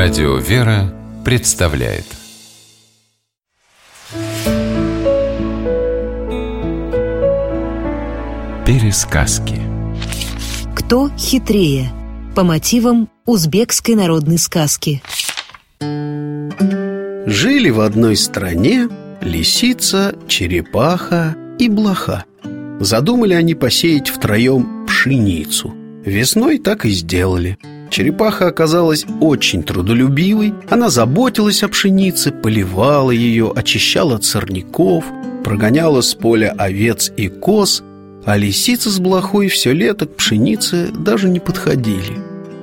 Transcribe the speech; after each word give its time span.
Радио 0.00 0.36
«Вера» 0.36 0.94
представляет. 1.24 2.04
Пересказки. 8.64 9.60
Кто 10.76 11.10
хитрее? 11.18 11.90
По 12.36 12.44
мотивам 12.44 13.08
узбекской 13.26 13.96
народной 13.96 14.38
сказки. 14.38 15.02
Жили 15.80 17.70
в 17.70 17.80
одной 17.80 18.14
стране 18.14 18.88
лисица, 19.20 20.14
черепаха 20.28 21.36
и 21.58 21.68
блоха. 21.68 22.24
Задумали 22.78 23.34
они 23.34 23.56
посеять 23.56 24.10
втроем 24.10 24.86
пшеницу. 24.86 25.74
Весной 26.04 26.58
так 26.58 26.84
и 26.84 26.90
сделали 26.90 27.58
Черепаха 27.90 28.48
оказалась 28.48 29.06
очень 29.20 29.62
трудолюбивой. 29.62 30.54
Она 30.68 30.90
заботилась 30.90 31.62
о 31.62 31.68
пшенице, 31.68 32.32
поливала 32.32 33.10
ее, 33.10 33.52
очищала 33.54 34.16
от 34.16 34.24
сорняков 34.24 35.04
Прогоняла 35.44 36.02
с 36.02 36.14
поля 36.14 36.54
овец 36.58 37.10
и 37.16 37.28
коз. 37.28 37.82
А 38.26 38.36
лисица 38.36 38.90
с 38.90 38.98
блохой 38.98 39.48
все 39.48 39.72
лето 39.72 40.06
к 40.06 40.16
пшенице 40.16 40.90
даже 40.92 41.28
не 41.28 41.40
подходили. 41.40 42.18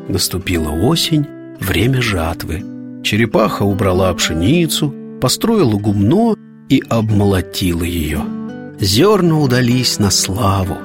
Наступила 0.07 0.69
осень, 0.69 1.25
время 1.59 2.01
жатвы. 2.01 2.63
Черепаха 3.03 3.63
убрала 3.63 4.13
пшеницу, 4.13 4.93
построила 5.19 5.77
гумно 5.77 6.35
и 6.69 6.83
обмолотила 6.89 7.83
ее 7.83 8.21
Зерна 8.79 9.39
удались 9.39 9.99
на 9.99 10.11
славу. 10.11 10.77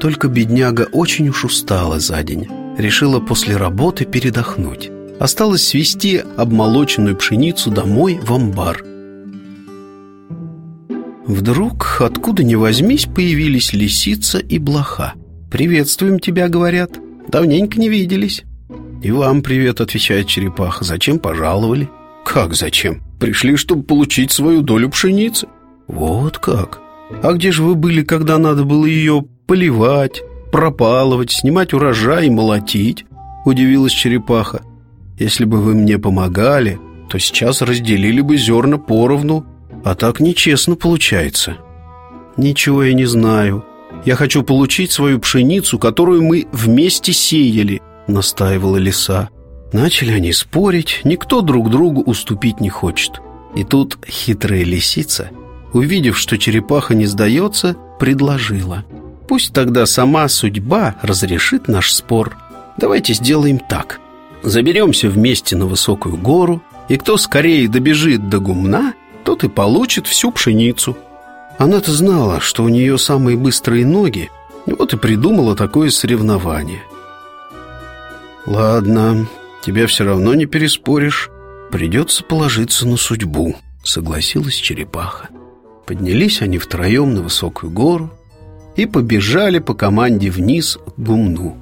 Только 0.00 0.28
бедняга 0.28 0.88
очень 0.92 1.28
уж 1.28 1.44
устала 1.44 2.00
за 2.00 2.22
день 2.22 2.48
Решила 2.78 3.18
после 3.18 3.56
работы 3.56 4.04
передохнуть 4.04 4.88
Осталось 5.18 5.66
свести 5.66 6.22
обмолоченную 6.36 7.16
пшеницу 7.16 7.72
домой 7.72 8.20
в 8.22 8.32
амбар 8.32 8.84
Вдруг, 11.26 11.98
откуда 12.00 12.44
ни 12.44 12.54
возьмись, 12.54 13.06
появились 13.06 13.72
лисица 13.72 14.38
и 14.38 14.58
блоха 14.58 15.14
«Приветствуем 15.50 16.20
тебя»,— 16.20 16.48
говорят 16.48 16.92
«Давненько 17.26 17.80
не 17.80 17.88
виделись» 17.88 18.44
«И 19.02 19.10
вам 19.10 19.42
привет»,— 19.42 19.80
отвечает 19.82 20.28
черепаха 20.28 20.84
«Зачем 20.84 21.18
пожаловали?» 21.18 21.90
«Как 22.24 22.54
зачем? 22.54 23.02
Пришли, 23.18 23.56
чтобы 23.56 23.82
получить 23.82 24.30
свою 24.30 24.62
долю 24.62 24.88
пшеницы». 24.88 25.48
«Вот 25.86 26.38
как? 26.38 26.80
А 27.22 27.32
где 27.32 27.50
же 27.50 27.62
вы 27.62 27.74
были, 27.74 28.02
когда 28.02 28.38
надо 28.38 28.64
было 28.64 28.86
ее 28.86 29.24
поливать, 29.46 30.22
пропалывать, 30.50 31.30
снимать 31.30 31.72
урожай 31.72 32.26
и 32.26 32.30
молотить?» 32.30 33.04
Удивилась 33.44 33.92
черепаха 33.92 34.62
«Если 35.18 35.44
бы 35.44 35.60
вы 35.60 35.74
мне 35.74 35.98
помогали, 35.98 36.78
то 37.08 37.18
сейчас 37.18 37.62
разделили 37.62 38.20
бы 38.20 38.36
зерна 38.36 38.78
поровну, 38.78 39.46
а 39.84 39.94
так 39.94 40.20
нечестно 40.20 40.76
получается». 40.76 41.56
«Ничего 42.36 42.84
я 42.84 42.92
не 42.92 43.06
знаю. 43.06 43.64
Я 44.04 44.14
хочу 44.14 44.42
получить 44.42 44.92
свою 44.92 45.18
пшеницу, 45.18 45.78
которую 45.78 46.22
мы 46.22 46.46
вместе 46.52 47.12
сеяли»,— 47.12 47.82
настаивала 48.06 48.76
лиса. 48.76 49.30
Начали 49.72 50.12
они 50.12 50.32
спорить, 50.32 51.00
никто 51.04 51.42
друг 51.42 51.70
другу 51.70 52.02
уступить 52.02 52.60
не 52.60 52.70
хочет. 52.70 53.20
И 53.54 53.64
тут 53.64 53.98
хитрая 54.06 54.64
лисица, 54.64 55.30
увидев, 55.72 56.16
что 56.16 56.38
черепаха 56.38 56.94
не 56.94 57.06
сдается, 57.06 57.76
предложила. 57.98 58.84
Пусть 59.28 59.52
тогда 59.52 59.84
сама 59.84 60.26
судьба 60.28 60.94
разрешит 61.02 61.68
наш 61.68 61.92
спор. 61.92 62.36
Давайте 62.78 63.12
сделаем 63.12 63.58
так. 63.58 64.00
Заберемся 64.42 65.10
вместе 65.10 65.54
на 65.54 65.66
высокую 65.66 66.16
гору, 66.16 66.62
и 66.88 66.96
кто 66.96 67.18
скорее 67.18 67.68
добежит 67.68 68.30
до 68.30 68.38
гумна, 68.38 68.94
тот 69.24 69.44
и 69.44 69.48
получит 69.48 70.06
всю 70.06 70.32
пшеницу. 70.32 70.96
Она-то 71.58 71.92
знала, 71.92 72.40
что 72.40 72.64
у 72.64 72.68
нее 72.68 72.96
самые 72.96 73.36
быстрые 73.36 73.84
ноги, 73.84 74.30
вот 74.64 74.94
и 74.94 74.96
придумала 74.96 75.54
такое 75.54 75.90
соревнование. 75.90 76.82
Ладно, 78.46 79.28
тебя 79.62 79.86
все 79.86 80.04
равно 80.04 80.34
не 80.34 80.46
переспоришь. 80.46 81.28
Придется 81.70 82.24
положиться 82.24 82.88
на 82.88 82.96
судьбу, 82.96 83.56
согласилась 83.82 84.54
черепаха. 84.54 85.28
Поднялись 85.86 86.40
они 86.40 86.56
втроем 86.56 87.12
на 87.12 87.20
высокую 87.20 87.70
гору 87.70 88.10
и 88.78 88.86
побежали 88.86 89.58
по 89.58 89.74
команде 89.74 90.30
вниз 90.30 90.78
к 90.78 91.00
гумну. 91.00 91.56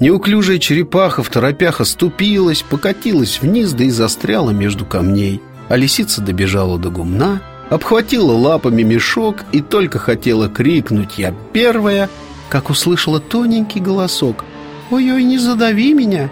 Неуклюжая 0.00 0.58
черепаха 0.58 1.22
в 1.22 1.28
торопях 1.28 1.82
оступилась, 1.82 2.62
покатилась 2.62 3.40
вниз, 3.42 3.72
да 3.72 3.84
и 3.84 3.90
застряла 3.90 4.50
между 4.50 4.86
камней. 4.86 5.42
А 5.68 5.76
лисица 5.76 6.22
добежала 6.22 6.78
до 6.78 6.88
гумна, 6.88 7.42
обхватила 7.68 8.32
лапами 8.32 8.82
мешок 8.82 9.44
и 9.52 9.60
только 9.60 9.98
хотела 9.98 10.48
крикнуть 10.48 11.18
«Я 11.18 11.34
первая!», 11.52 12.08
как 12.48 12.70
услышала 12.70 13.20
тоненький 13.20 13.80
голосок 13.80 14.42
«Ой-ой, 14.90 15.24
не 15.24 15.38
задави 15.38 15.92
меня!» 15.92 16.30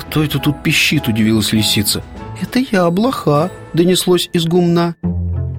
«Кто 0.00 0.24
это 0.24 0.40
тут 0.40 0.64
пищит?»– 0.64 1.06
удивилась 1.08 1.52
лисица. 1.52 2.02
«Это 2.42 2.58
я, 2.58 2.90
блоха»,– 2.90 3.52
донеслось 3.72 4.30
из 4.32 4.46
гумна. 4.46 4.96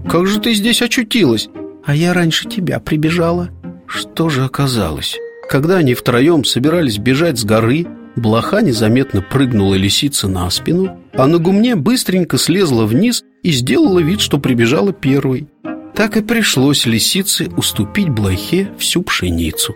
«Как 0.10 0.28
же 0.28 0.42
ты 0.42 0.54
здесь 0.54 0.82
очутилась?» 0.82 1.48
«А 1.86 1.96
я 1.96 2.14
раньше 2.14 2.50
тебя 2.50 2.82
прибежала». 2.82 3.50
Что 3.88 4.30
же 4.30 4.44
оказалось? 4.44 5.18
Когда 5.50 5.78
они 5.78 5.94
втроем 5.94 6.44
собирались 6.44 6.98
бежать 6.98 7.40
с 7.40 7.46
горы, 7.46 7.88
блоха 8.16 8.62
незаметно 8.62 9.22
прыгнула 9.22 9.76
лисица 9.76 10.28
на 10.28 10.50
спину, 10.50 11.00
а 11.14 11.26
на 11.28 11.38
гумне 11.38 11.76
быстренько 11.76 12.38
слезла 12.38 12.86
вниз 12.86 13.24
и 13.44 13.52
сделала 13.52 14.00
вид, 14.00 14.20
что 14.20 14.40
прибежала 14.40 14.92
первой. 14.92 15.48
Так 15.96 16.18
и 16.18 16.22
пришлось 16.22 16.86
лисице 16.86 17.50
уступить 17.56 18.10
блохе 18.10 18.72
всю 18.78 19.02
пшеницу. 19.02 19.74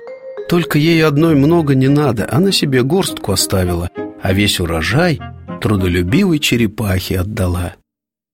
Только 0.49 0.77
ей 0.77 1.03
одной 1.05 1.35
много 1.35 1.73
не 1.73 1.87
надо, 1.87 2.27
она 2.29 2.51
себе 2.51 2.83
горстку 2.83 3.31
оставила, 3.31 3.89
а 4.21 4.33
весь 4.33 4.59
урожай 4.59 5.19
трудолюбивой 5.61 6.39
черепахе 6.39 7.19
отдала. 7.19 7.75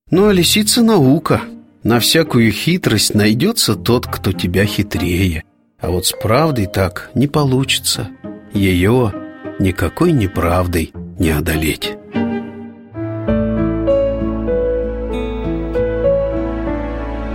Ну 0.10 0.28
а 0.28 0.34
лисица 0.34 0.82
наука. 0.82 1.42
На 1.84 2.00
всякую 2.00 2.52
хитрость 2.52 3.14
найдется 3.14 3.76
тот, 3.76 4.08
кто 4.08 4.32
тебя 4.32 4.66
хитрее. 4.66 5.44
А 5.80 5.90
вот 5.90 6.08
с 6.08 6.12
правдой 6.12 6.66
так 6.66 7.12
не 7.14 7.28
получится. 7.28 8.10
Ее 8.52 9.14
никакой 9.60 10.12
неправдой 10.12 10.92
не 11.20 11.30
одолеть. 11.30 11.96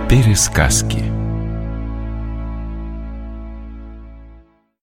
Пересказки 0.09 1.12